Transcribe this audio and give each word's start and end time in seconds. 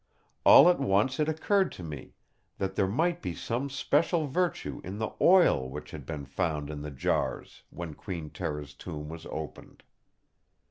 All 0.45 0.67
at 0.67 0.79
once 0.79 1.19
it 1.19 1.29
occurred 1.29 1.71
to 1.73 1.83
me 1.83 2.15
that 2.57 2.73
there 2.75 2.87
might 2.87 3.21
be 3.21 3.35
some 3.35 3.69
special 3.69 4.25
virtue 4.25 4.81
in 4.83 4.97
the 4.97 5.11
oil 5.21 5.69
which 5.69 5.91
had 5.91 6.07
been 6.07 6.25
found 6.25 6.71
in 6.71 6.81
the 6.81 6.89
jars 6.89 7.61
when 7.69 7.93
Queen 7.93 8.31
Tera's 8.31 8.73
tomb 8.73 9.09
was 9.09 9.27
opened. 9.27 9.83